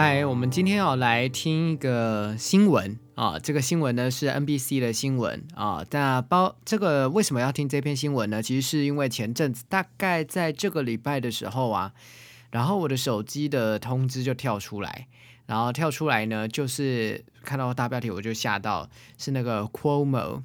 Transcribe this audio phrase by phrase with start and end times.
[0.00, 5.84] 嗨，我们今天要来听一个新闻啊，这个新闻呢是 NBC 的新闻啊。
[5.90, 8.40] 那包这个为什么要听这篇新闻呢？
[8.40, 11.92] 其实是因为前阵子大概在这个礼拜的时候啊，
[12.52, 15.08] 然后我的手机的通知就跳出来，
[15.46, 20.44] 然后跳出来呢，就是看到大标题我就吓到，是那个 Cuomo。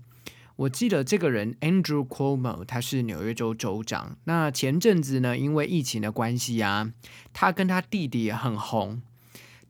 [0.56, 4.18] 我记得这个人 Andrew Cuomo，他是纽约州州长。
[4.24, 6.92] 那前阵子呢，因为疫情的关系啊，
[7.32, 9.04] 他跟他弟弟很红。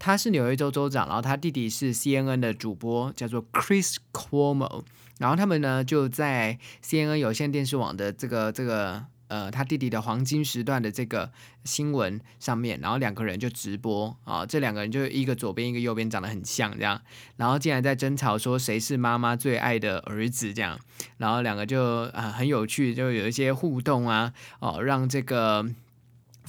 [0.06, 4.84] 他是纽约州州长，然后他弟弟是 CNN 的主播，叫做 Chris Cuomo。
[5.18, 11.32] 然后他们呢就在 CNN 有线电视网的这个这个呃他弟弟的黄金时段的这个
[11.64, 17.02] 新闻上面，然后两个人就直播啊，这两个人就一个左边一个右边长得很像这样，
[17.38, 20.78] 然后竟然在争吵说谁是妈妈最爱的儿子这样，
[21.16, 25.66] 然后两个就啊很有趣，就有一些互动啊哦，让这个。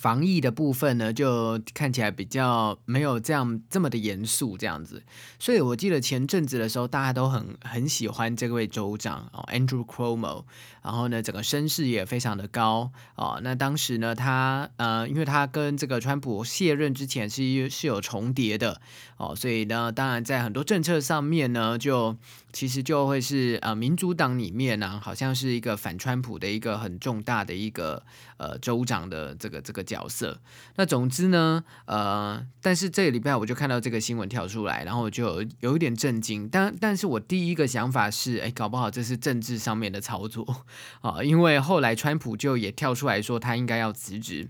[0.05, 5.03] 防疫的部分呢，就看起来比较没有这样这么的严肃这样子，
[5.39, 10.45] 所以我记得前阵子的时候，大家都很很喜欢这位州长哦，Andrew Cuomo。
[10.83, 13.41] 然后呢，整个声势也非常的高哦。
[13.43, 18.79] 那当时呢，他呃，因为他跟这个川普卸任之前是是有重叠的
[19.17, 22.15] 哦，所以呢，当然在很多政策上面呢，就
[22.53, 28.03] 其实就会是呃，民主党里面呢，好像是一个反川普的一个很重大的一个
[28.37, 30.41] 呃州长的这个这个角色。
[30.77, 36.49] 那总之呢，呃，但是这个礼拜我就看到这个新闻跳出来，然后我就有一点震惊。
[36.49, 40.65] 但但是我第一个想法是，哎，搞不好这是政治上面的操作。
[41.01, 44.49] 啊， 因为后来川普就也跳出来说他应该要辞职。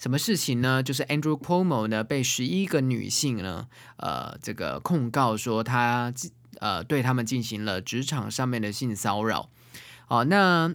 [0.00, 0.82] 什么事情呢？
[0.82, 3.66] 就是 Andrew Cuomo 呢被十一个女性呢，
[3.98, 6.10] 呃，这个控告说他
[6.60, 9.50] 呃对他们进行了职场上面的性骚扰。
[10.08, 10.74] 哦，那。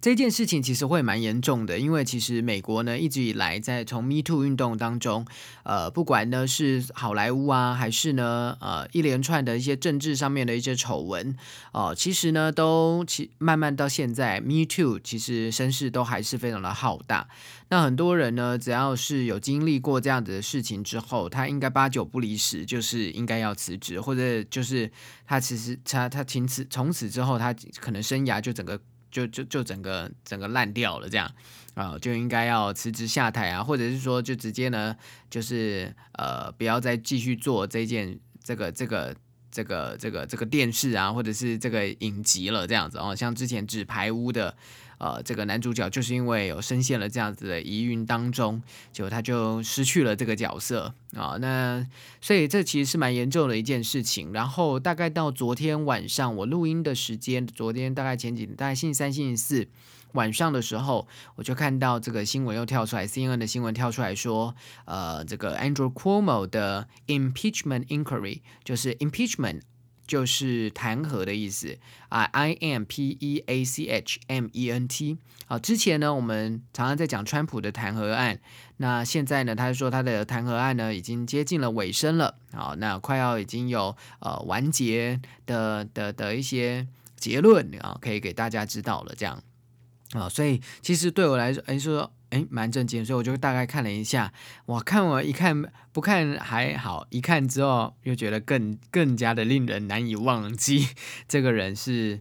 [0.00, 5.26] 这件事情其实会蛮严重的，因为其实美国呢一直以来在从 Me Too 运动当中，
[5.64, 11.36] 呃，不管呢是好莱坞啊，还是呢呃一连串的一些政治上面的一些丑闻，
[11.72, 17.28] 哦，其实呢都其慢慢到现在 Me Too 其实声势都还是非常的浩大。
[17.68, 24.88] 那很多人呢，只要是有经历过这样子的事情之后，他应该八九不离十，就是应该要辞职，或者就是
[25.26, 28.80] 他其实他他从此从此之后，他可能生涯就整个。
[29.10, 31.30] 就就就整个整个烂掉了，这样
[31.74, 34.96] 啊，就应该要辞职下台啊，或者是说就直接呢，
[35.28, 39.16] 就是呃不要再继续做这件这个这个
[39.50, 44.56] 这个这个这个电视啊，或者是这个影集了，这样子哦，像之前纸牌屋的。
[45.00, 48.62] 呃，这个男主角就是因为有深陷了这样子的疑云当中，
[48.92, 51.38] 结果他就失去了这个角色啊。
[51.40, 51.84] 那
[52.20, 54.30] 所以这其实是蛮严重的一件事情。
[54.34, 59.66] 然后大概到昨天晚上，我录音的时间，昨天大概前几，大概星期三、星期四
[60.12, 69.62] 晚上的时候，我就看到这个新闻又跳出来，CNN 的新闻跳出来说，呃，这个 Andrew Cuomo 的 impeachment inquiry 就是 impeachment。
[70.10, 71.78] 就是弹劾的意思
[72.08, 75.18] 啊，I M P E A C H M E N T。
[75.46, 78.40] 啊，之前呢，我们常常在讲川普的弹劾案，
[78.78, 89.40] 那现在呢，他说他的弹劾案呢已经接近了尾声了，啊，那快要已经有呃完结的的的一些结论啊，可以给大家知道了，这样
[90.14, 92.10] 啊，所以其实对我来说，哎说。
[92.30, 94.32] 诶，蛮震惊，所以我就大概看了一下。
[94.66, 100.88] 我看我一看不看还好，一看之后又觉得更更加的令人难以忘记。
[101.28, 102.20] 这个人是。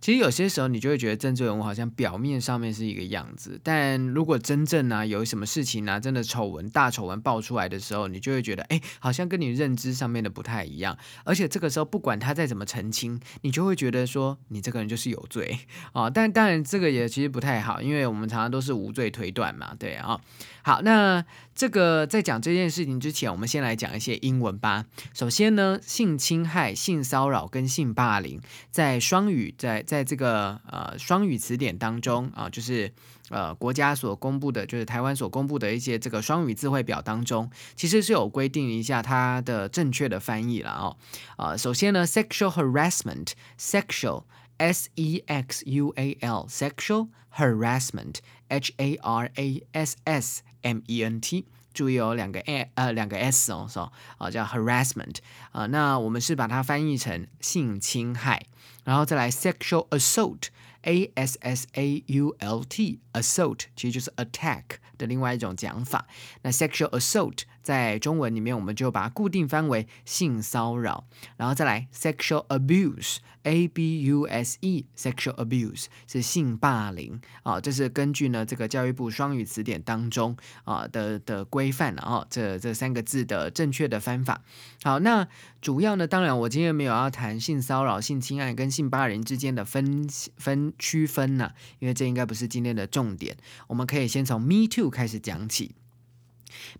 [0.00, 10.96] 其实有些时候，你就会觉得政治人物好像表面上面是一个样子，但如果真正呢有什么事情呢，真的丑闻大丑闻爆出来的时候，你就会觉得，哎，好像跟你认知上面的不太一样。
[11.24, 15.58] 而且这个时候，不管他再怎么澄清，你就会觉得说，你这个人就是有罪
[15.92, 16.08] 啊。
[16.08, 20.20] 但当然，这个也其实不太好，因为我们常常都是无罪推断嘛，对啊。
[20.62, 21.24] 好，那
[21.54, 24.84] 这个在讲这件事情之前，我们先来讲一些英文吧。
[25.14, 28.40] 首先呢，性侵害、性骚扰跟性霸凌，
[28.70, 32.90] 在双语在在这个呃双语词典当中啊，就是
[33.28, 40.96] 呃国家所公布的，就是台湾所公布的一些这个双语字汇表当中，其实是有规定一下它的正确的翻译了哦。
[41.36, 44.24] 啊，首先呢，sexual harassment，sexual。
[44.62, 48.16] S E X U A L sexual harassment
[48.48, 53.78] H A R A S S M E N T，注意哦两个 a 呃两个 s 哦，是
[54.18, 55.16] 啊叫 harassment
[55.52, 58.46] 啊，那我们是把它翻译成性侵害
[58.84, 64.64] 然后再来 sexual assault，a s s a u l t，assault 其实就是 attack
[64.98, 66.06] 的另外一种讲法。
[66.42, 71.04] 那 sexual assault 在中文里面我们就把它固定翻为性骚扰，
[71.36, 84.42] 然后再来 sexual abuse，a b u s e，sexual abuse 是性霸凌啊，这是根据呢这个教育部双语词典当中啊的的规范了啊，这这三个字的正确的翻法。
[84.82, 85.28] 好，那
[85.60, 93.36] 主要呢，当然我今天没有要谈性骚扰、性侵害跟性霸凌之间的分分区分呢，因为这应该不是今天的重点。
[93.66, 95.74] 我们可以先从 Me Too 开始讲起。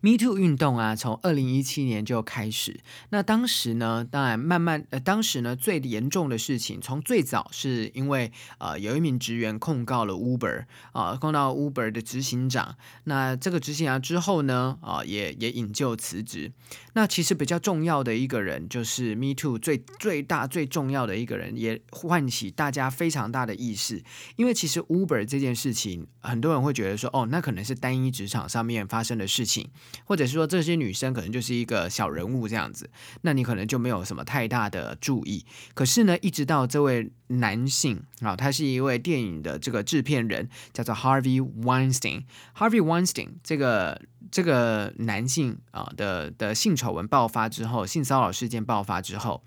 [0.00, 2.80] Me Too 运动啊，从二零一七年就开始。
[3.10, 12.76] 那当时呢，当然慢慢呃，当时呢最严重的事情，从最早是因为呃有一名职员控告了 Uber 啊，控告 Uber 的执行长。
[13.04, 16.52] 那这个执行长之后呢，啊也也引咎辞职。
[16.94, 24.02] 那其实比较重要的一个人，就是 Me Too 最最大最重要的一个人，也唤起大家非常大的意识。
[24.36, 29.59] 因为其实 Uber 这件事情，很多人会觉得说，哦，那可能是单一职场上面发生的事情。
[30.04, 32.88] 或者是说这些女生可能就是一个小人物这样子，
[33.22, 35.44] 那你可能就没有什么太大的注意。
[35.74, 42.24] 可是呢，一直到这位男性啊，他是一位电影的这个制片人，叫做 Harvey Weinstein。
[42.56, 44.00] Harvey Weinstein 这个
[44.30, 49.42] 这个男性啊的的性丑闻爆发之后，性骚扰事件爆发之后。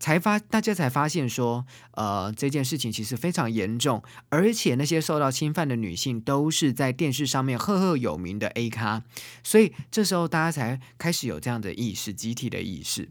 [0.00, 9.04] 才发，大家才发现说，呃，这件事情其实非常严重，而且那些受到侵犯的女性都是在电视上面赫赫有名的 A 咖，
[9.42, 13.08] 所以这时候大家才开始有这样的意识，集体的意识。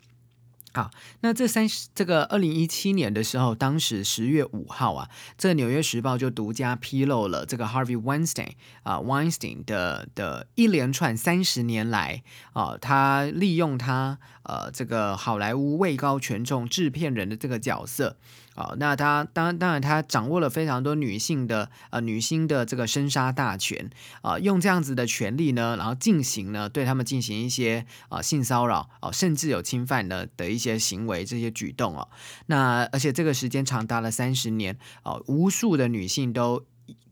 [0.76, 0.90] 好，
[1.22, 12.24] 那这三十这个二零一七年的时候，当时十月五号啊，这《纽约时报》就独家披露了这个 Harvey Weinstein 啊，Weinstein 的的一连串三十年来
[12.54, 18.18] 啊，他利用他呃这个好莱坞位高权重制片人的这个角色。
[18.56, 23.90] 啊，那他当当然他掌握了非常多女性的呃女性的这个生杀大权
[24.22, 32.08] 啊，用这样子的权利呢，然后进行呢对他们进行一些啊性骚扰啊，甚至有侵犯的的一些行为这些举动哦。
[32.48, 36.66] 那而且这个时间长达了三十年啊，无数的女性都。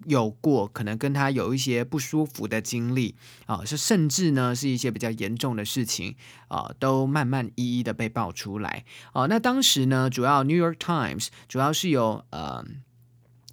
[0.05, 3.15] 有过可能跟他有一些不舒服的经历
[3.45, 6.15] 啊，是甚至呢是一些比较严重的事情
[6.47, 8.83] 啊，都慢慢一一的被爆出来
[9.13, 9.27] 啊。
[9.27, 12.65] 那当时呢，主要《New York Times》主要是有呃。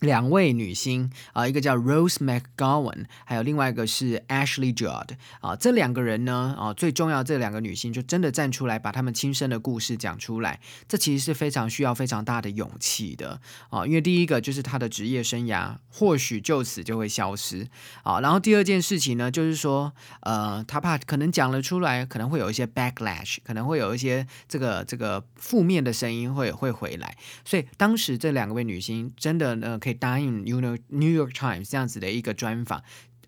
[0.00, 5.10] 两位女星啊，一个叫 Rose McGowan，还有另外一个是 Ashley Judd
[5.40, 13.40] 啊，这两个人呢啊，最重要这两个女星就真的站出来，把她们亲身的故事讲出来，这其实是非常需要非常大的勇气的。
[13.70, 17.66] 啊，因为第一个就是她的职业生涯或许就此就会消失。
[18.04, 29.76] 啊，然后第二件事情呢，就是说呃，她怕可能讲了出来，可能会有一些 backlash，可能会有一些这个这个负面的声音会会回来，所以当时这两位女星真的呢。
[29.88, 32.82] 可以答应 You know New York Times 这样子的一个专访，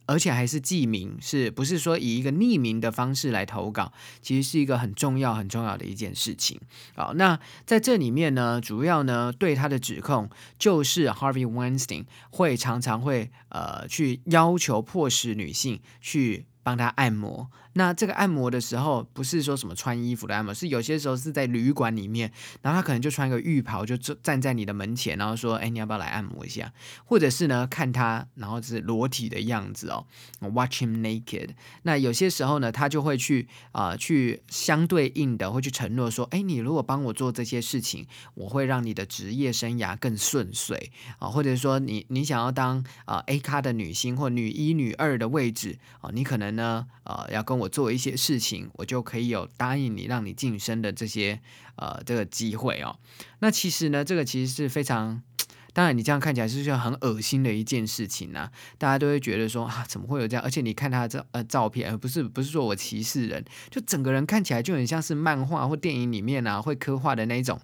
[0.04, 3.92] 而且还是记名，是不是说以一个匿名的方式来投稿？
[4.20, 6.60] 其实是一个很重要、很重要的一件事情。
[6.94, 10.28] 好，那在这里面呢，主要呢对他的指控
[10.58, 17.50] 就是 Harvey Weinstein 会常常会呃去要求迫使女性去帮他按摩。
[17.74, 22.32] 那这个按摩的时候，不是说什么穿衣服的按摩，是有些时候是在旅馆里面，
[22.62, 26.72] 然后他可能就穿个浴袍，就站在你的门前，然后说：“哎，你要不要来按摩一下？”
[27.06, 30.04] 或者是呢，看他然后是裸体的样子哦
[30.40, 31.50] ，watch him naked。
[31.82, 51.40] 那有些时候呢，他就会去啊，去相对应的会去承诺说：“哎，你如果帮我做这些事情，我会让你的职业生涯更顺遂啊。”或者说你你想要当啊 A 咖的女星或女一女二的位置啊，你可能呢呃要跟我做一些事情，我就可以有答应你让你晋升的这些
[51.76, 52.98] 呃这个机会哦。
[53.38, 55.22] 那其实呢，这个其实是非常，
[55.72, 58.50] 当然你这样看起来是是很恶心的一件事情呢。
[58.76, 60.42] 大家都会觉得说啊，怎么会有这样？
[60.42, 67.60] 而且你看他的照呃照片，而不是不是说我歧视人，就整个人看起来就很像是漫画或电影里面啊会刻画的那一种。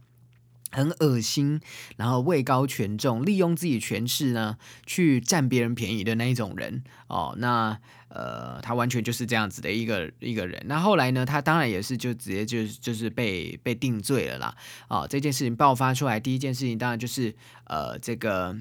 [0.73, 1.61] 很恶心，
[1.97, 7.35] 然后位高权重，利用自己权势呢，去占别人便宜的那一种人哦。
[7.38, 7.79] 那
[8.16, 10.61] 呃，他完全就是这样子的一个一个人。
[10.66, 14.56] 那后来呢，他当然也是就直接就就是被被定罪了啦。
[14.88, 18.56] 啊，这件事情爆发出来，第一件事情当然就是呃这个。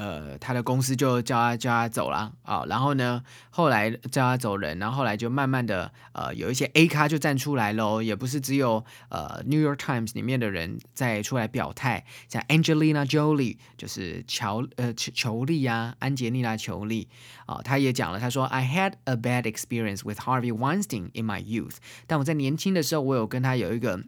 [0.00, 17.06] 呃，他的公司就叫他叫他走了啊，然后呢，后来叫他走人，然后后来就慢慢的呃，有一些 A 咖就站出来喽，也不是只有呃 New York Times 里面的人在出来表态，像 Angelina Jolie 就是乔呃裘丽啊，安杰丽娜裘丽
[17.44, 21.76] 啊，他也讲了，他说 I had a bad experience with Harvey Weinstein in my youth，
[22.06, 24.00] 但我在年轻的时候，我有跟他有一个。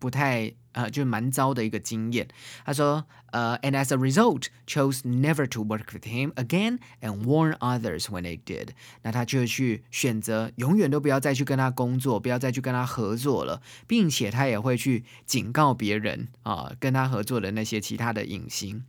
[0.00, 2.26] 不太呃，就蛮糟的一个经验。
[2.64, 8.40] 他说，呃，and as a result chose never to work with him again and warn others when they
[8.44, 8.70] did。
[9.02, 18.84] 那他就去选择永远都不要再去跟他工作，不要再去跟他合作了，并且他也会去警告别人啊，跟他合作的那些其他的影星。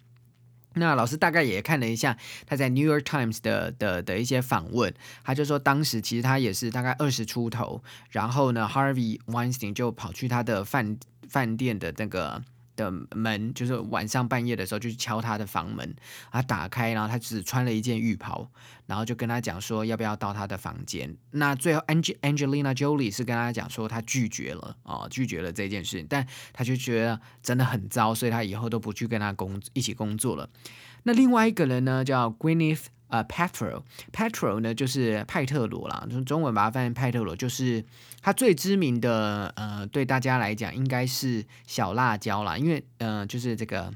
[0.73, 10.97] 那老师大概也看了一下他在《New York Times》的的的一些访问，他就说当时其实他也是大概二十出头，然后呢，Harvey Weinstein 就跑去他的饭
[11.27, 12.41] 饭店的那个。
[12.81, 15.95] 的门就是晚上半夜的时候就去敲他的房门，
[16.31, 18.49] 他打开，然后他只穿了一件浴袍，
[18.87, 21.15] 然后就跟他讲说要不要到他的房间。
[21.31, 30.49] 那最后 Angel Angelina Jolie 是跟他讲说他拒绝了啊，拒绝了这件事情，但他就觉得真的很糟，所以他以后都不去跟他工一起工作了。
[31.03, 32.85] 那另外一个人呢叫 Gwyneth。
[33.11, 37.85] 呃 petrol petrol 呢就是派特罗啦，从中文把它翻成派特罗，就是
[38.21, 43.93] 它最知名的呃，对大家来讲应该是小辣椒啦，因为呃，就是这个。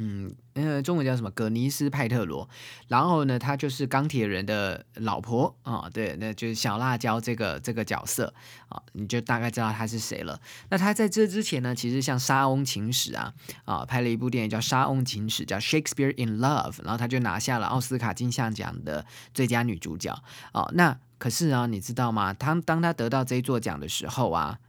[0.00, 1.30] 嗯，呃，中文叫什么？
[1.32, 2.48] 葛尼斯派特罗。
[2.86, 8.32] 然后呢，她就是钢铁人的老婆啊，对，那就是小辣椒这个这个角色
[8.68, 10.40] 啊，你就大概知道她是谁了。
[10.70, 20.16] 那她在这之前呢，其实像《沙翁情史》啊，啊，拍了一部电影叫《沙翁情史》，叫《Shakespeare in Love》，然后她就拿下了奥斯卡金像奖的最佳女主角
[20.52, 20.70] 啊。
[20.74, 22.32] 那可是啊，你知道吗？
[22.32, 24.60] 她当她得到这一座奖的时候啊，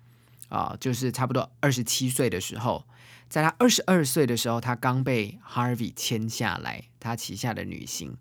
[0.49, 2.83] 啊，就是差不多二十七岁的时候。
[3.29, 8.17] 在他二十二岁的时候，他刚被 Harvey 签下来，他旗下的女星。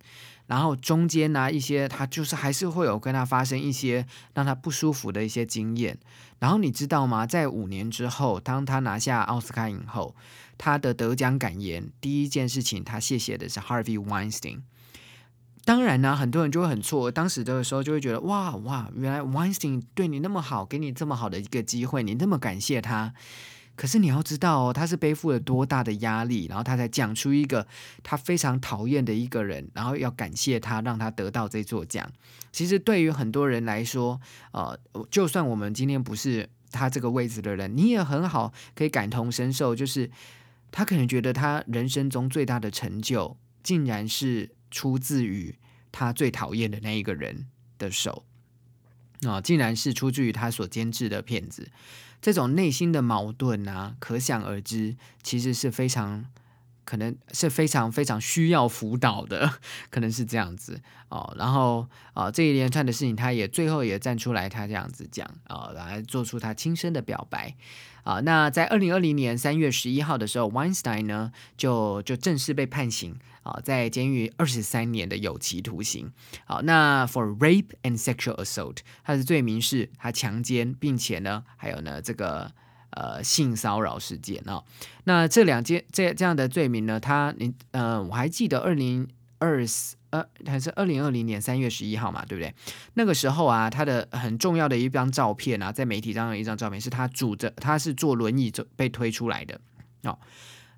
[0.47, 5.99] 然后中间呢，一些他就是还是会有跟他发生一些让他不舒服的一些经验。
[6.39, 7.27] 然后你知道吗？
[7.27, 10.15] 在五年之后，当他拿下奥斯卡影后，
[10.57, 14.61] 他的得奖感言第一件事情，他谢谢的是 Harvey Weinstein。
[15.65, 23.13] 当然呢，很多人就会很错，当时的时候就会觉得哇哇，原来 Weinstein 对你那么好，给你这么好的一个机会，你那么感谢他。
[23.79, 27.65] 可是你要知道哦，他是背负了多大的压力，然后他才讲出一个
[28.03, 32.11] 他非常讨厌的一个人，然后要感谢他，让他得到这座奖。
[32.51, 34.21] 其实对于很多人来说，
[34.51, 34.77] 呃，
[35.13, 40.11] 就算我们今天不是他这个位置的人，你也很好可以感同身受，就是
[40.73, 45.55] 他可能觉得他人生中最大的成就，竟然是出自于
[45.93, 47.47] 他最讨厌的那一个人
[47.79, 48.25] 的手，
[49.25, 51.71] 啊，竟然是出自于他所监制的片子。
[52.21, 56.25] 这种内心的矛盾啊，可想而知，其实是非常
[56.85, 59.53] 可能是非常非常需要辅导的，
[59.91, 61.35] 可能是这样子哦。
[61.39, 67.55] 然后啊，这一连串的事情，他也最后也站出来，他这样子讲啊，来做出他亲身的表白。
[68.09, 76.11] 啊，那在二零二零年三月十一号的时候，Weinstein 呢就就正式被判刑啊，在监狱二十三年的有期徒刑。
[76.47, 82.51] 好，那 for rape and sexual assault，他的罪名是他强奸，并且呢，还有呢这个
[82.93, 84.65] 呃性骚扰事件啊。
[85.05, 89.07] 那这两件这这样的罪名呢，他你呃我还记得二零
[89.39, 89.98] 二四。
[90.11, 92.55] 呃，还是二零二零年三月十一号嘛，对不对？
[92.95, 99.61] 那个时候啊，他的很重要的一张照片啊，在媒体上的一张照片，是他拄着，他是坐轮椅走被推出来的。
[100.03, 100.19] 哦，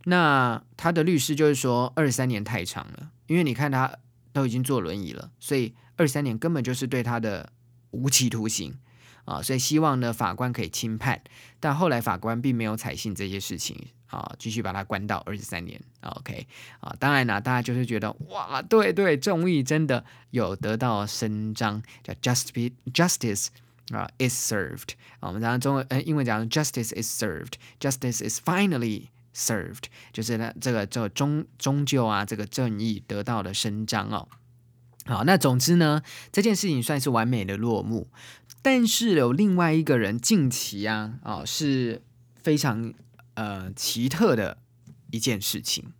[0.05, 3.93] 那他的律师就是说，二三年太长了，因为你看他
[4.33, 7.53] 都已经坐轮椅了，所以二三年根本就是对他的
[7.91, 8.79] 无期徒刑。
[9.27, 11.23] 啊，所以希望呢法官可以轻判，
[11.61, 13.77] 但后来法官并没有采信这些事情
[14.11, 15.81] 啊，继续把他关到二十三年。
[16.03, 16.47] OK，
[16.81, 23.47] 啊，当然呢，大家就是觉得哇，对对，正义真的有得到伸张，叫 justice justice
[23.93, 24.91] 啊 is served，
[25.21, 34.29] 我们讲中文呃英文讲 justice is served，justice is finally served，就是呢这个这个终终究啊这个正义得到了伸张哦。
[35.07, 38.09] 好，那总之呢，这件事情算是完美的落幕。
[38.63, 42.03] 但是有另外一个人近期啊，啊是
[42.43, 42.93] 非常
[43.35, 44.59] 呃奇特的
[45.11, 45.93] 一件事情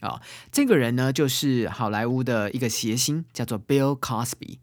[0.00, 0.20] 啊。
[0.50, 4.58] 这个人呢，就是好莱坞的一个谐星，叫做 Bill Cosby。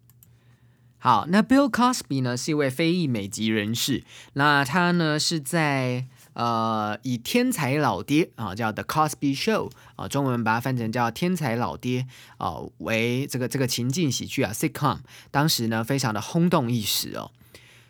[0.98, 6.08] 好，那 Bill Cosby 呢是一位非裔美籍人士，那他呢是在。
[6.34, 15.00] 呃，以天才老爹啊，叫 The Cosby Show 啊，中文把它翻成叫天才老爹啊，为这个这个情境喜剧啊 sitcom，
[15.32, 17.32] 当时呢非常的轰动一时哦。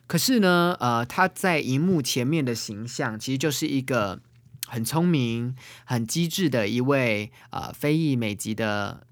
[0.09, 4.19] 可是呢，呃，他在荧幕前面的形象其实就是一个
[4.65, 9.05] 很聪明、很机智的一位呃非裔美籍的。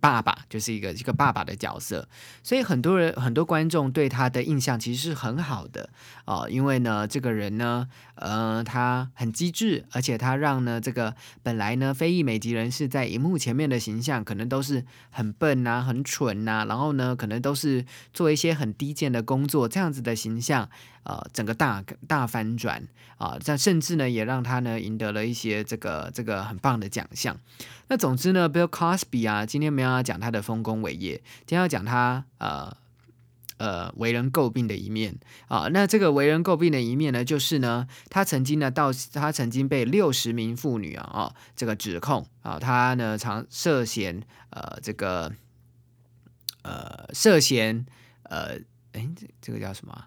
[0.00, 2.08] 爸爸就是一个一个爸爸的角色，
[2.42, 5.90] 所以很多人很多观众对他的印象其实是很好的。
[6.24, 20.68] 哦，因为呢，这个人呢，呃，他很机智，而且他让呢这个本来呢非裔美籍人士在荧幕前面的形象可能都是很笨呐、很蠢呐，然后呢可能都是做一些很低贱的工作，这样子的形象
[21.08, 22.86] 呃整个大大翻转
[23.16, 27.36] 啊，这甚至呢也让他呢赢得了一些这个这个很棒的奖项。
[27.88, 32.76] 那总之呢，Bill Cosby 啊，今天没有要讲他的丰功伟业，今天要讲他呃。
[33.58, 45.32] 呃，为人诟病的一面啊，那这个为人诟病的一面呢，就是呢，他曾经呢，到他曾经被六十名妇女啊啊这个指控啊，他呢常涉嫌呃这个
[46.62, 47.84] 呃涉嫌
[48.22, 48.60] 呃
[48.92, 50.04] 哎这这个叫什么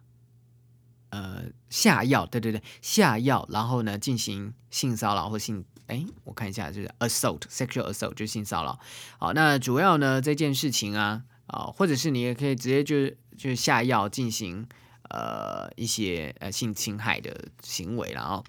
[1.12, 8.77] 呃下药，对对对，下药，然后呢进行性骚扰或性哎，我看一下就是 assault sexual assault 就是性骚扰，
[9.20, 13.18] 好，那主要呢这件事情啊啊，或者是你也可以直接就是。
[13.38, 14.68] 就是下药进行
[15.10, 18.44] 呃一些呃性侵害的行为然后。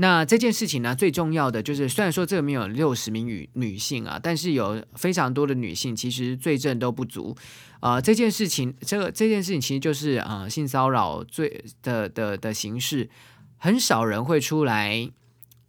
[0.00, 7.36] 那这件事情呢，最重要的就是，虽然说这里面有六十名女女性啊，但是有非常多的女性其实罪证都不足
[7.80, 8.00] 啊。
[8.00, 13.10] 这件事情，这个这件事情其实就是啊性骚扰罪的的的形式，
[13.58, 15.10] 很少人会出来，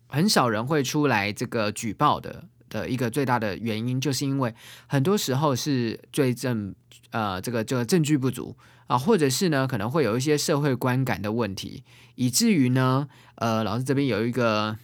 [0.08, 2.46] 很少人会出来这个举报的。
[2.72, 4.56] 的一个最大的原因，就是因为
[4.88, 6.74] 很多时候是罪证，
[7.10, 8.56] 呃，这个这个证据不足
[8.92, 14.76] 啊，或者是呢，可能会有一些社会观感的问题，以至于呢，呃，老师这边有一个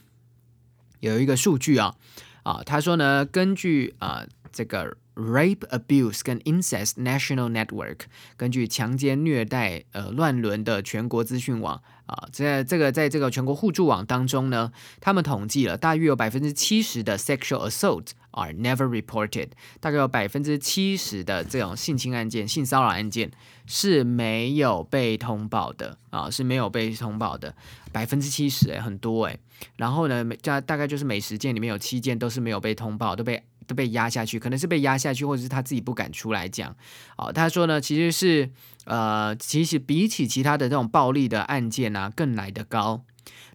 [1.02, 1.96] 有一个数据啊，
[2.44, 4.96] 啊，他说呢，根据啊这个。
[5.18, 8.02] Rape, abuse 跟 incest national network，
[8.36, 14.72] 根据强奸、虐待、呃乱伦的全国资讯网啊，在这个在这个全国互助网当中呢，
[15.02, 23.32] 他们统计了大约有百分之七十的 sexual assault are never reported，大概有百分之七十的这种性侵案件、性骚扰案件
[23.66, 27.56] 是没有被通报的啊，是没有被通报的，
[27.92, 29.38] 百分之七十哎，很多哎。
[29.76, 33.44] 然后呢，每大大概就是每十件里面有七件都是没有被通报，都被。
[33.68, 36.74] 都被压下去，可能是被压下去，或者是他自己不敢出来讲。
[37.18, 38.50] 哦，他说呢，其实是
[38.86, 43.04] 呃，其实比起其他的这种暴力的案件啊，更来得高。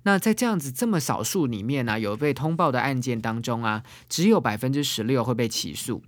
[0.05, 6.02] 那在这样子这么少数里面呢，有被通报的案件当中啊，只有百分之十六会被起诉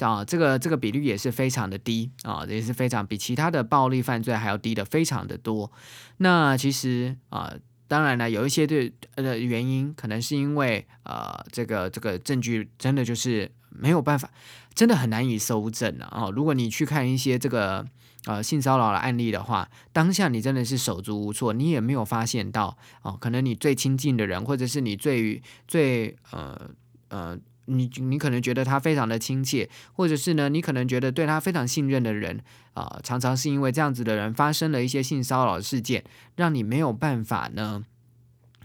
[0.00, 5.70] 啊，这个这个比率也是非常的低啊，也是非常比其他的暴力犯罪还要低的非常的多。
[6.18, 7.54] 那其实啊。
[7.90, 14.30] 当然了，有一些的呃原因，可能是因为呃这个这个证据真的就是没有办法，
[14.74, 16.32] 真的很难以搜证了哦。
[16.34, 17.86] 如果你去看一些这个
[18.26, 26.70] 呃性骚扰的案例的话，当下你真的是手足无措，你也没有发现到哦，可能你最亲近的人，或者是你最最呃
[27.08, 27.38] 呃。
[27.70, 36.02] 你你可能觉得他非常的亲切，或者是呢，你可能觉得对他非常信任的人啊，常常是因为这样子的人发生了一些性骚扰事件，
[36.34, 37.84] 让你没有办法呢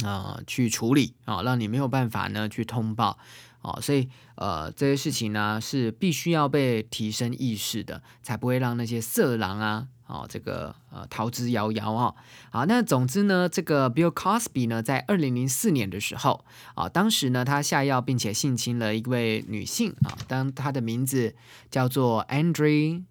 [0.05, 3.19] 啊去处理啊，让你没有办法呢去通报
[3.63, 9.87] 哦，所以呃这些事情呢是必须要被提升意识的，才不会让那些色狼啊。
[10.05, 12.13] 哦，这个呃逃之夭夭哦。
[12.51, 16.43] 好，那总之呢，这个 Bill Cosby 呢，在二零零四年的时候
[16.75, 21.33] 啊，当时呢，他下药并且性侵了一位女性啊，当他的名字
[21.71, 23.01] 叫做 Andre，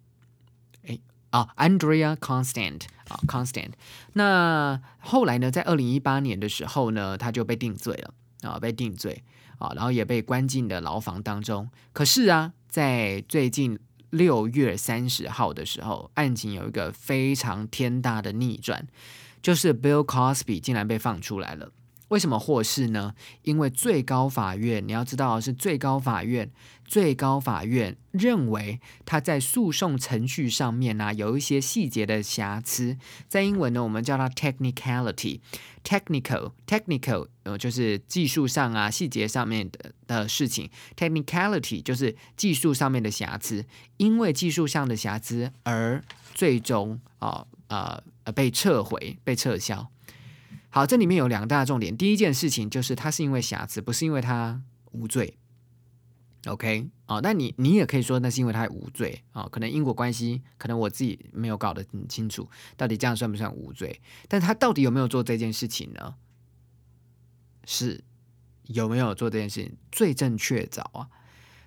[0.87, 0.99] 哎
[1.31, 3.71] 啊，Andrea Constant 啊，Constant。
[4.13, 8.13] 那后来呢，在二零一八年的时候呢，他就被定罪了
[8.49, 9.23] 啊，被定罪
[9.67, 11.69] 啊，然后也被关进了牢房当中。
[11.91, 13.79] 可是啊，在最近。
[14.13, 18.87] 六月三十号的时候，案情有一个非常天大的逆转，
[19.41, 21.71] 就是 Bill Cosby 竟然被放出来了。
[22.13, 23.15] 为什么获释呢？
[23.41, 26.51] 因为最高法院，你要知道是最高法院，
[26.85, 43.65] 最高法院认为他在诉讼程序上面呢有一些细节的瑕疵，在英文呢我们叫它 technicality，technical，technical，呃就是技术上啊细节上面的的事情，technicality 就是技术上面的瑕疵，
[43.97, 46.03] 因为技术上的瑕疵而
[46.35, 47.99] 最终啊呃
[48.35, 49.89] 被撤回被撤销。
[50.75, 51.95] 好，这里面有两大重点。
[51.95, 55.37] 第一件事情就是他是因为瑕疵，不是因为他无罪。
[56.47, 64.01] OK，哦，那你你也可以说那是因为他无罪啊，可能因果关系，可能我自己没有搞得很清楚，到底这样算不算无罪？
[64.27, 66.15] 但他到底有没有做这件事情呢？
[67.65, 68.03] 是
[68.63, 69.77] 有没有做这件事情？
[69.91, 71.07] 罪证确凿啊！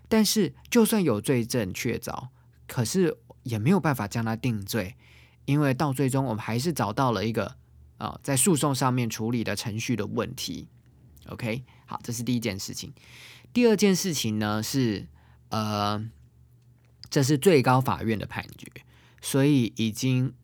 [0.09, 2.31] 但是就算有罪证确凿，
[2.66, 4.97] 可是也没有办法将他定罪，
[5.45, 7.57] 因为到最终我们还是找到了一个。
[7.98, 10.68] 啊，在诉讼上面处理的程序的问题
[11.28, 12.92] ，OK，好，这是第一件事情。
[13.52, 15.06] 第二件事情呢是，
[15.48, 16.06] 呃，
[17.09, 18.70] 这是最高法院的判决，
[19.22, 20.35] 所以已经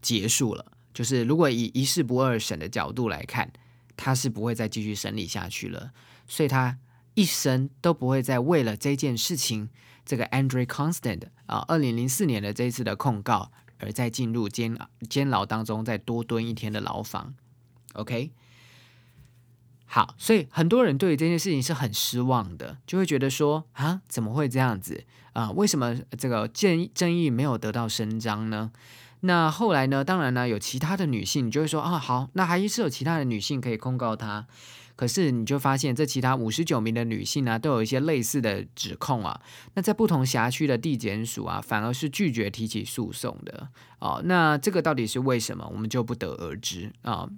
[0.00, 0.72] 结束了。
[0.94, 3.52] 就是如果以一事不二审的角度来看，
[3.96, 5.92] 他是不会再继续审理下去了，
[6.26, 6.78] 所以他
[7.14, 9.68] 一生都不会再为了这件事情，
[10.06, 13.52] 这个 Andre Constant 啊，二零零四年的这一次的控告。
[13.84, 14.76] 而再进入监
[15.10, 17.34] 监牢当中，再多蹲一天的牢房。
[17.92, 18.32] OK，
[19.84, 25.50] 好，所以很多人对于这件事情是很失望的，就会觉得说啊，怎么会这样子啊？
[25.50, 28.72] 为什么这个正正义没有得到伸张呢？
[29.20, 30.04] 那后来呢？
[30.04, 34.46] 当然呢，有其他的女性，就会说啊，好，那还是有其他的女性可以控告他。
[34.96, 39.40] 可是你就发现，这其他五十九名的女性呢，都有一些类似的指控啊。
[39.74, 44.22] 那在不同辖区的地检署啊，反而是拒绝提起诉讼的哦。
[44.24, 45.68] 那这个到底是为什么？
[45.72, 47.28] 我们就不得而知啊。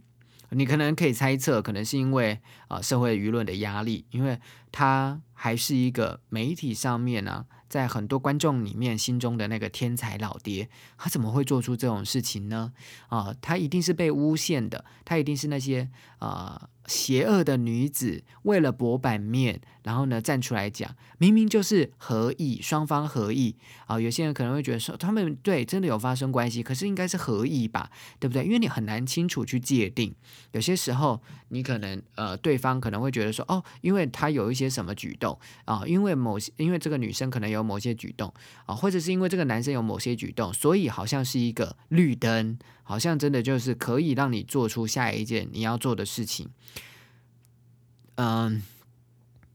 [0.50, 2.38] 你可能可以猜测，可能是因为
[2.68, 4.38] 啊社会舆论的压力，因为
[4.70, 12.72] 他还是一个媒体上面呢，在很多观众里面心中的那个天才老爹，他怎么会做出这种事情呢？
[13.08, 15.88] 啊，他一定是被诬陷的，他一定是那些
[16.18, 16.68] 啊。
[16.86, 23.98] 邪恶的女子为了博版面，然后呢站出来讲，明明就是合意，双方合意啊。
[24.00, 28.44] 有些人可能会觉得说，他们对真的有发生关系，可是应该是合意吧，对不对？
[28.44, 30.14] 因为你很难清楚去界定。
[30.52, 38.32] 有些时候，你可能呃，对方可能会觉得说，哦，因为他有一些什么举动啊，因为某些，因为这个女生可能有某些举动
[38.64, 42.58] 啊，或者是因为这个男生有某些举动，所以好像是一个绿灯。
[42.88, 46.48] 好像真的就是可以让你做出下一件你要做的事情，
[48.14, 48.62] 嗯，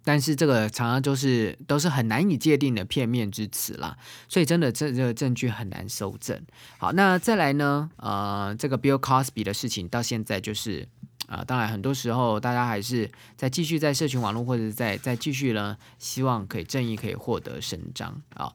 [0.04, 6.40] 但是这个常常就是都是很难以界定的片面之词啦，所以真的这这个证据很难收证。
[6.78, 7.90] 好，那再来呢？
[7.96, 10.86] 呃，这个 Bill Cosby 的事情到现在就是
[11.28, 18.52] 啊，当然很多时候大家还是在继续在社群网络或者在在继续呢，希望可以正义可以获得伸张啊。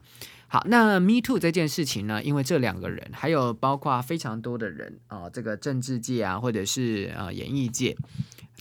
[0.48, 2.22] 好，那 Me Too 这件事情呢？
[2.22, 7.96] 因为这两个人，还有包括非常多的人啊，这个政治界啊，或者是啊演艺界，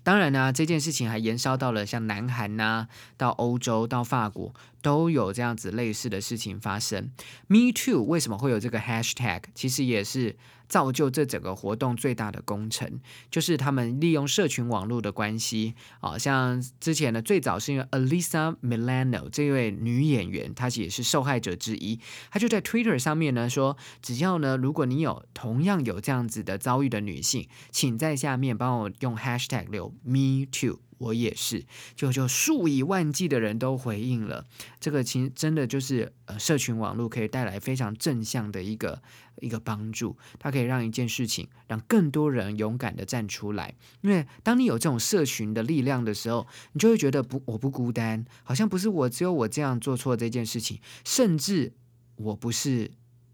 [0.03, 4.53] 当然呢，这件事情还延烧到了像南韩呐，到欧洲，到法国。
[4.85, 7.09] 都有这样子类似的事情发生。
[7.47, 9.41] Me too，为什么会有这个 hashtag？
[9.55, 10.37] 其实也是
[10.69, 30.84] 造就这整个活动最大的功臣，就是他们利用社群网络的关系啊，像之前呢，最早是因为 Alisa Milano 这位女演员，她也是受害者之一，她就在 Twitter 上面呢说，只要呢，如果你有同样有这样子的遭遇的女性，请在下面帮我用 hashtag 留 Me too。
[30.97, 34.45] 我也是，就就数以万计的人都回应了，
[34.79, 39.01] 这个其实真的就是呃，社群网络可以带来非常正向的一个
[39.41, 51.73] 一个帮助，它可以让一件事情让更多人勇敢的站出来，因为当你有这种社群的力量的时候，你就会觉得不我不孤单，好像不是我只有我这样做错这件事情，甚至
[52.15, 52.89] 我不是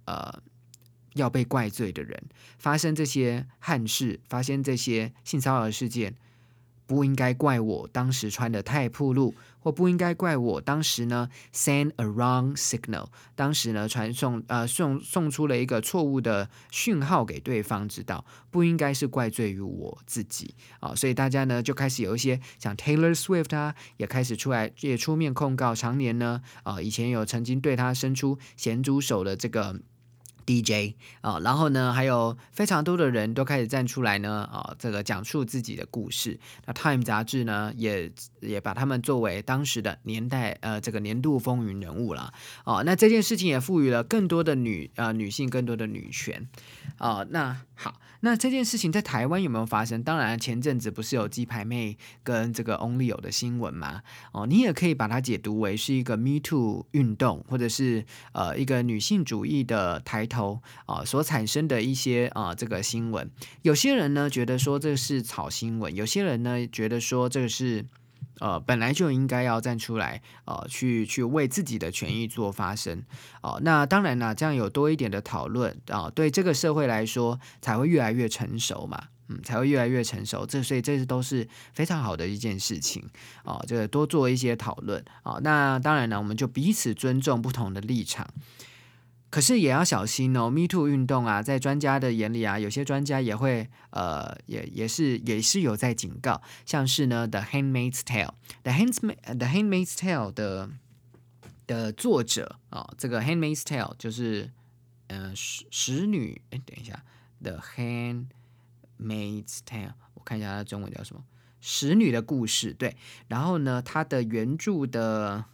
[0.05, 0.41] 呃
[1.13, 2.23] 要被怪罪的人，
[2.57, 6.15] 发生这些憾事，发生这些性骚扰事件。
[6.91, 29.79] 不应该怪我当时穿的太暴露，或不应该怪我当时呢 send a wrong signal，当时呢传送呃送送出了一个错误的讯号给对方知道，不应该是怪罪于我自己啊，所以大家呢就开始有一些像 Taylor Swift 啊，也开始出来也出面控告，常年呢啊以前有曾经对他伸出咸猪手的这个。
[30.45, 36.39] DJ 啊，然后呢，还有非常多的人都开始站出来呢，啊，这个讲述自己的故事。
[36.65, 42.33] 那 Time 杂志呢，也也把他们作为当时的年代呃这个年度风云人物了。
[42.65, 46.47] 哦，那这件事情也赋予了更多的女呃女性更多的女权。
[46.97, 47.99] 哦，那好。
[48.21, 50.01] 那这件事情在台湾有没有发生？
[50.01, 54.01] 当然，前阵子不是有鸡排妹跟这个 Only 有的新闻吗？
[54.31, 63.29] 哦，你也可以把它解读为是一个 Me Too 运动，或者是呃一个女性主义的抬头啊所产生的一些啊这个新闻。
[63.63, 67.85] 有些人呢觉得说这是炒新闻，有些人呢觉得说这个是。
[68.41, 73.03] 呃，本来就应该要站出来，呃，去去为自己的权益做发声，
[73.43, 83.07] 哦，那当然啦，这样有多一点的讨论啊，对这个社会来说才会越来越成熟嘛，嗯，才会越来越成熟，这所以这是都是非常好的一件事情，
[83.43, 88.27] 哦，这个多做一些讨论，哦，那当然呢，我们就彼此尊重不同的立场。
[89.31, 98.25] 可是也要小心哦，Me Too 运动啊，在专家的眼里啊，有些专家也会呃，也也是也是有在警告，像是呢，《The Handmaid's Tale》，
[98.63, 100.69] 《The Handmaid》，《The Handmaid's Tale》的
[101.65, 104.51] 的作者啊，这个《Handmaid's Tale》就是
[105.07, 107.01] 嗯，使使女，哎，等一下，
[107.49, 111.21] 《The Handmaid's Tale》，我看一下它的中文叫什么，
[111.61, 112.97] 《使女的故事》对，
[113.29, 115.45] 然后呢，它的原著的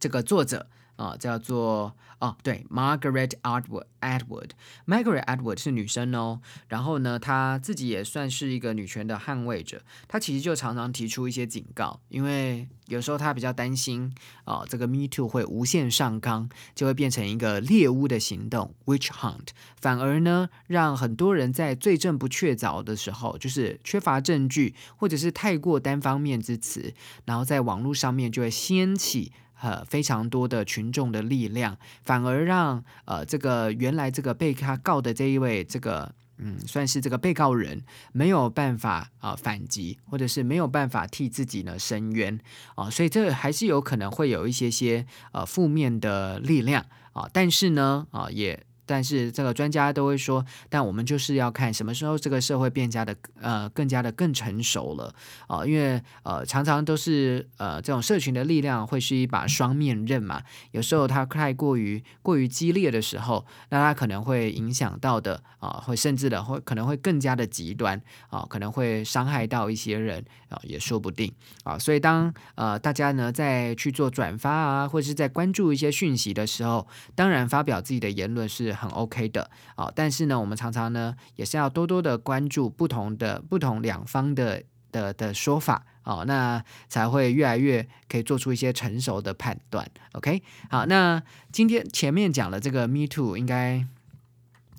[0.00, 0.70] 这个作者。
[1.02, 3.86] 啊，叫做哦，对，Margaret Atwood。
[4.02, 6.40] Atwood，Margaret Atwood 是女生哦。
[6.66, 9.82] 然后呢，她自己也算是一个女权的捍卫者。
[10.08, 14.12] 她其实就常常提出一些警告，因为有时候她比较担心
[14.44, 19.48] 啊，这个 Me Too 会无限上纲，就会变成一个猎巫的行动 （Witch Hunt），
[19.80, 26.92] 反而呢，让很多人在罪证不确凿的时候，就是缺乏证据，或者是太过单方面之词，
[27.24, 29.32] 然后在网络上面就会掀起。
[29.62, 42.40] 呃，非常多的群众的力量，反而让呃这个原来这个被他告的这一位这个嗯，算是这个被告人没有办法啊反击，或者是没有办法替自己呢伸冤
[42.74, 48.66] 啊，所以这还是有可能会有一些些呃负面的力量啊，但是呢啊也。
[48.92, 55.14] 但是这个专家都会说，但我们就是要看什么时候这个社会变加的呃更加的更成熟了
[55.46, 71.32] 啊，因为呃常常都是呃这种社群的力量会是一把双面刃嘛，有时候它太过于过于激烈的时候，那它可能会影响到的啊，会甚至的会可能会更加的极端啊，可能会伤害到一些人啊，也说不定
[71.64, 78.76] 啊，所以当呃大家呢在去做转发啊，或者是在关注一些讯息的时候，当然发表自己的言论是。
[78.82, 89.88] 很 OK 的啊，但是呢，我们常常呢也是要多多的关注不同的不同两方的的的说法啊，那才会越来越可以做出一些成熟的判断。
[90.14, 93.86] OK，好，那今天前面讲了这个 Me Too，应该。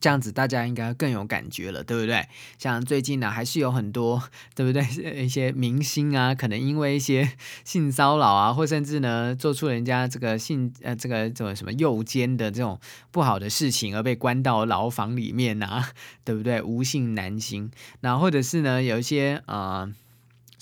[0.03, 2.27] 这样子大家应该更有感觉了，对不对？
[2.57, 4.21] 像最近呢，还是有很多，
[4.53, 4.83] 对不对？
[5.23, 7.31] 一些明星啊，可能因为一些
[7.63, 12.77] 性骚扰啊，或甚至呢，做出人家这个性呃这个这种什么诱奸的这种
[13.11, 15.91] 不好的事情，而被关到牢房里面啊，
[16.25, 16.61] 对不对？
[16.61, 19.89] 无性男星，那或者是呢，有一些呃。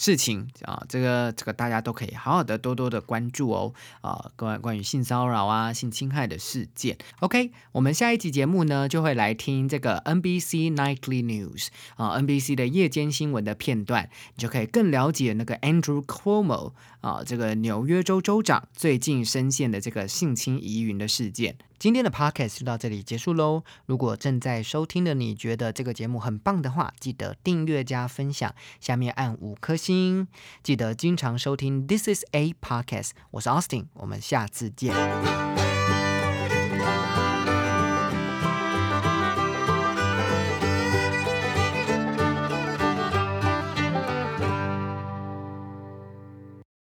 [0.01, 6.97] 事情啊，这个这个大家都可以好好的多多的关注哦啊，关关于性骚扰啊、性侵害的事件。
[7.19, 21.57] OK，我们下一集节目呢就会来听这个 NBC Nightly News 啊，NBC 的夜间新闻的片段，你就可以更了解那个 Andrew Cuomo 啊，这个纽约州州长最近深陷的这个性侵疑云的事件。
[21.79, 23.63] 今天的 podcast 就到这里结束喽。
[23.87, 30.27] 如果正在收听的你觉得这个节目很棒的话，记得订阅加分享，下面按五颗星。
[30.61, 35.70] 记得经常收听 This is a podcast，我是 Austin，我们下次见。